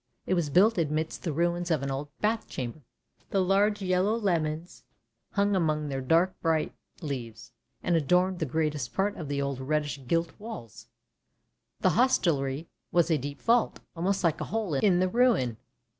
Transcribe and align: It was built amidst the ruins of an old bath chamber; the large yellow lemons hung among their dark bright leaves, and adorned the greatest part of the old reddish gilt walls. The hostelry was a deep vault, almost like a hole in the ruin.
It 0.25 0.33
was 0.33 0.49
built 0.49 0.79
amidst 0.79 1.21
the 1.21 1.31
ruins 1.31 1.69
of 1.69 1.83
an 1.83 1.91
old 1.91 2.07
bath 2.21 2.47
chamber; 2.49 2.81
the 3.29 3.39
large 3.39 3.83
yellow 3.83 4.15
lemons 4.17 4.83
hung 5.33 5.55
among 5.55 5.89
their 5.89 6.01
dark 6.01 6.33
bright 6.41 6.73
leaves, 7.03 7.51
and 7.83 7.95
adorned 7.95 8.39
the 8.39 8.47
greatest 8.47 8.95
part 8.95 9.15
of 9.15 9.27
the 9.27 9.39
old 9.43 9.59
reddish 9.59 10.01
gilt 10.07 10.31
walls. 10.39 10.87
The 11.81 11.91
hostelry 11.91 12.67
was 12.91 13.11
a 13.11 13.19
deep 13.19 13.43
vault, 13.43 13.79
almost 13.95 14.23
like 14.23 14.41
a 14.41 14.45
hole 14.45 14.73
in 14.73 14.99
the 14.99 15.07
ruin. 15.07 15.57